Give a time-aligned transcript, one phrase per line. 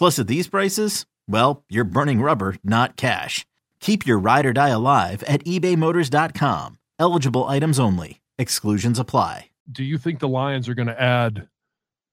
[0.00, 3.44] Plus, at these prices, well, you're burning rubber, not cash.
[3.80, 6.78] Keep your ride or die alive at ebaymotors.com.
[6.98, 8.22] Eligible items only.
[8.38, 9.50] Exclusions apply.
[9.70, 11.48] Do you think the Lions are going to add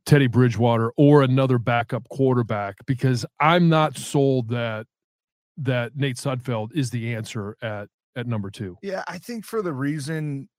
[0.05, 2.75] Teddy Bridgewater or another backup quarterback?
[2.85, 4.85] Because I'm not sold that
[5.55, 8.77] that Nate Sudfeld is the answer at at number two.
[8.81, 10.49] Yeah, I think for the reason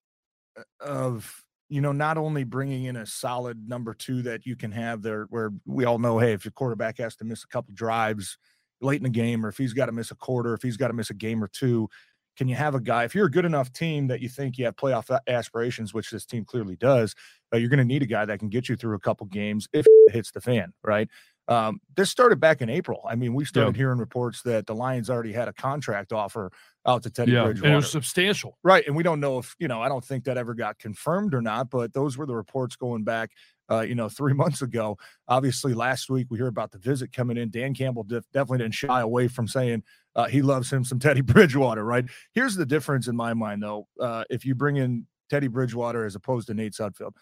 [0.59, 4.73] uh, of you know not only bringing in a solid number two that you can
[4.73, 7.75] have there, where we all know, hey, if your quarterback has to miss a couple
[7.75, 8.39] drives
[8.81, 10.89] late in the game, or if he's got to miss a quarter, if he's got
[10.89, 11.89] to miss a game or two,
[12.37, 13.05] can you have a guy?
[13.05, 16.25] If you're a good enough team that you think you have playoff aspirations, which this
[16.25, 17.15] team clearly does,
[17.53, 19.69] uh, you're going to need a guy that can get you through a couple games
[19.73, 21.09] if it hits the fan, right?
[21.49, 23.01] Um, this started back in April.
[23.09, 23.79] I mean, we started yeah.
[23.79, 26.53] hearing reports that the Lions already had a contract offer
[26.87, 27.67] out to Teddy yeah, Bridgewater.
[27.67, 28.59] And it was substantial.
[28.63, 28.87] Right.
[28.87, 31.41] And we don't know if, you know, I don't think that ever got confirmed or
[31.41, 33.31] not, but those were the reports going back,
[33.71, 34.99] uh, you know, three months ago.
[35.27, 37.51] Obviously, last week we hear about the visit coming in.
[37.51, 39.83] Dan Campbell def- definitely didn't shy away from saying
[40.17, 42.05] uh, he loves him some Teddy Bridgewater, right?
[42.35, 43.89] Here's the difference in my mind, though.
[43.99, 47.13] Uh, if you bring in Teddy Bridgewater as opposed to Nate Sudfeld,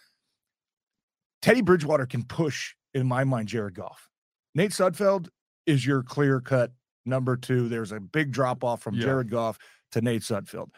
[1.43, 4.09] Teddy Bridgewater can push, in my mind, Jared Goff.
[4.57, 5.29] Nate Sudfeld
[5.67, 6.73] is your clear cut
[7.05, 7.69] number two.
[7.69, 9.03] There's a big drop off from yeah.
[9.03, 9.59] Jared Goff
[9.93, 10.69] to Nate Sudfeld.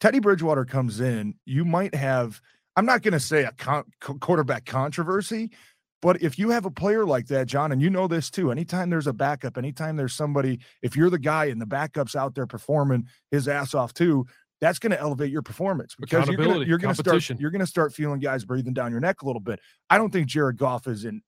[0.00, 1.34] Teddy Bridgewater comes in.
[1.44, 2.40] You might have,
[2.76, 5.50] I'm not going to say a con- quarterback controversy,
[6.00, 8.88] but if you have a player like that, John, and you know this too, anytime
[8.88, 12.46] there's a backup, anytime there's somebody, if you're the guy and the backup's out there
[12.46, 14.26] performing his ass off too,
[14.60, 17.92] that's going to elevate your performance because you're going to start you're going to start
[17.92, 19.60] feeling guys breathing down your neck a little bit.
[19.88, 21.22] I don't think Jared Goff is in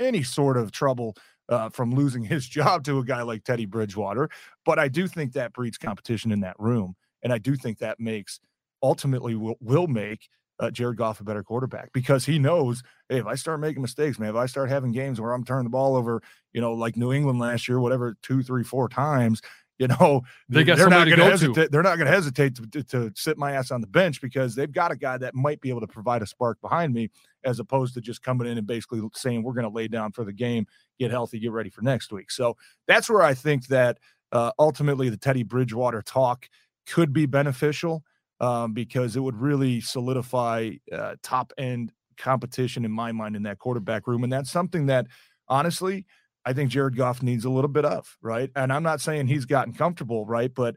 [0.00, 1.16] any sort of trouble
[1.48, 4.28] uh, from losing his job to a guy like Teddy Bridgewater.
[4.64, 6.96] But I do think that breeds competition in that room.
[7.22, 8.40] And I do think that makes
[8.82, 10.28] ultimately will, will make
[10.58, 14.18] uh, Jared Goff a better quarterback because he knows, hey, if I start making mistakes,
[14.18, 16.22] man, if I start having games where I'm turning the ball over,
[16.52, 19.40] you know, like New England last year, whatever, two, three, four times,
[19.80, 21.72] you know, they got they're not going to hesitate.
[21.72, 24.70] They're not going to hesitate to, to sit my ass on the bench because they've
[24.70, 27.08] got a guy that might be able to provide a spark behind me,
[27.44, 30.22] as opposed to just coming in and basically saying we're going to lay down for
[30.22, 30.66] the game,
[30.98, 32.30] get healthy, get ready for next week.
[32.30, 33.96] So that's where I think that
[34.32, 36.50] uh, ultimately the Teddy Bridgewater talk
[36.86, 38.04] could be beneficial
[38.38, 43.58] um, because it would really solidify uh, top end competition in my mind in that
[43.58, 45.06] quarterback room, and that's something that
[45.48, 46.04] honestly
[46.50, 48.50] I think Jared Goff needs a little bit of, right?
[48.56, 50.52] And I'm not saying he's gotten comfortable, right?
[50.52, 50.74] But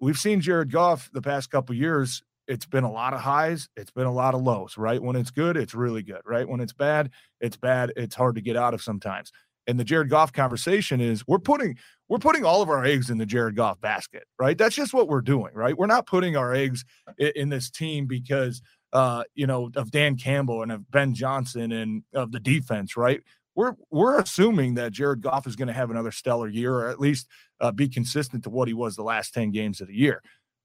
[0.00, 2.22] we've seen Jared Goff the past couple years.
[2.46, 5.02] It's been a lot of highs, it's been a lot of lows, right?
[5.02, 6.48] When it's good, it's really good, right?
[6.48, 7.92] When it's bad, it's bad.
[7.96, 9.32] It's hard to get out of sometimes.
[9.66, 11.76] And the Jared Goff conversation is we're putting
[12.08, 14.56] we're putting all of our eggs in the Jared Goff basket, right?
[14.56, 15.76] That's just what we're doing, right?
[15.76, 16.84] We're not putting our eggs
[17.18, 21.72] in, in this team because uh, you know, of Dan Campbell and of Ben Johnson
[21.72, 23.22] and of the defense, right?
[23.54, 27.00] We're we're assuming that Jared Goff is going to have another stellar year, or at
[27.00, 27.28] least
[27.60, 30.22] uh, be consistent to what he was the last ten games of the year.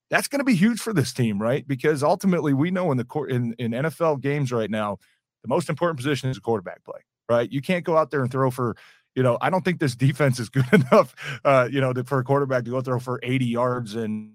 [0.09, 1.67] That's going to be huge for this team, right?
[1.67, 4.99] Because ultimately, we know in the court in, in NFL games right now,
[5.43, 6.99] the most important position is a quarterback play,
[7.29, 7.51] right?
[7.51, 8.77] You can't go out there and throw for,
[9.15, 11.13] you know, I don't think this defense is good enough,
[11.43, 14.33] uh, you know, to, for a quarterback to go throw for 80 yards and.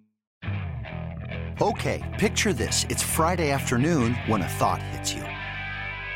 [1.60, 5.22] Okay, picture this: it's Friday afternoon when a thought hits you.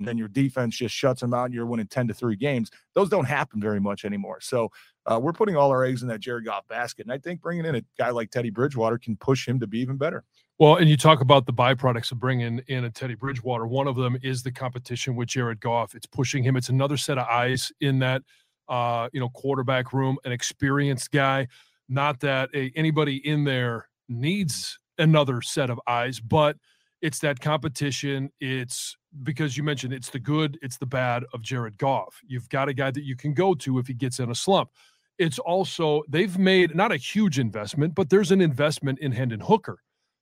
[0.00, 2.70] Then your defense just shuts them out and you're winning 10 to 3 games.
[2.94, 4.40] Those don't happen very much anymore.
[4.40, 4.70] So
[5.06, 7.06] uh, we're putting all our eggs in that Jared Goff basket.
[7.06, 9.80] And I think bringing in a guy like Teddy Bridgewater can push him to be
[9.80, 10.24] even better.
[10.58, 13.66] Well, and you talk about the byproducts of bringing in a Teddy Bridgewater.
[13.66, 15.94] One of them is the competition with Jared Goff.
[15.94, 16.56] It's pushing him.
[16.56, 18.22] It's another set of eyes in that,
[18.68, 21.46] uh, you know, quarterback room, an experienced guy.
[21.88, 26.56] Not that a, anybody in there needs another set of eyes, but
[27.02, 28.30] it's that competition.
[28.40, 32.20] It's because you mentioned it's the good, it's the bad of Jared Goff.
[32.26, 34.70] You've got a guy that you can go to if he gets in a slump.
[35.18, 39.80] It's also, they've made not a huge investment, but there's an investment in Hendon Hooker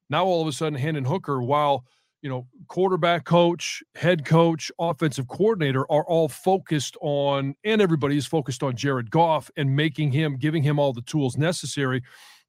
[0.08, 1.84] now all of a sudden, Hendon Hooker, while
[2.22, 8.26] you know, quarterback coach, head coach, offensive coordinator are all focused on, and everybody is
[8.26, 12.02] focused on Jared Goff and making him, giving him all the tools necessary.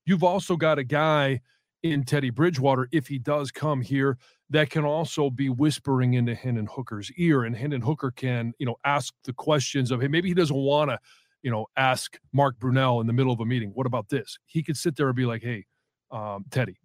[0.05, 1.41] You've also got a guy
[1.83, 4.17] in Teddy Bridgewater, if he does come here,
[4.49, 7.43] that can also be whispering into Hendon Hooker's ear.
[7.43, 10.89] And Hendon Hooker can, you know, ask the questions of, hey, maybe he doesn't want
[10.89, 10.99] to,
[11.41, 14.37] you know, ask Mark Brunell in the middle of a meeting, what about this?
[14.45, 15.65] He could sit there and be like, hey,
[16.11, 16.77] um, Teddy,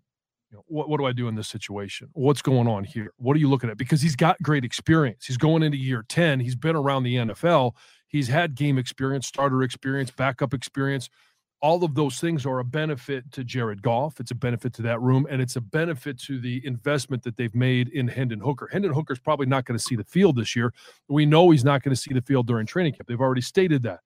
[0.51, 2.09] you know, what, what do I do in this situation?
[2.13, 3.13] What's going on here?
[3.17, 3.79] What are you looking at?
[3.79, 5.25] Because he's got great experience.
[5.27, 6.41] He's going into year 10.
[6.41, 7.73] He's been around the NFL.
[8.09, 11.09] He's had game experience, starter experience, backup experience.
[11.63, 14.19] All of those things are a benefit to Jared Goff.
[14.19, 17.55] It's a benefit to that room, and it's a benefit to the investment that they've
[17.55, 18.69] made in Hendon Hooker.
[18.73, 20.75] Hendon Hooker's probably not going to see the field this year.
[21.09, 23.07] We know he's not going to see the field during training camp.
[23.07, 24.01] They've already stated that.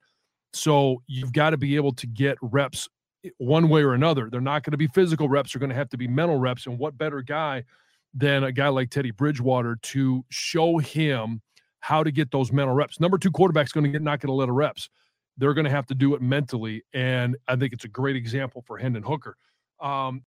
[0.53, 2.89] So you've got to be able to get reps
[3.39, 4.29] one way or another.
[4.31, 6.67] They're not going to be physical reps, they're going to have to be mental reps.
[6.67, 7.65] And what better guy
[8.15, 11.43] than a guy like Teddy Bridgewater to show him
[11.81, 13.01] how to get those mental reps?
[13.01, 14.89] Number two quarterback's going to get not going to let a reps.
[15.37, 16.83] They're going to have to do it mentally.
[16.93, 19.37] And I think it's a great example for Hendon Hooker.
[19.81, 20.23] Um,